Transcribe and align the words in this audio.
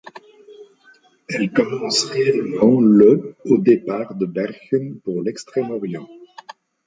Elle 1.29 1.51
commence 1.51 2.05
réellement 2.05 2.79
le 2.81 3.35
au 3.45 3.59
départ 3.59 4.15
de 4.15 4.25
Bergen 4.25 4.99
pour 5.03 5.21
l'Extrême-Orient. 5.21 6.07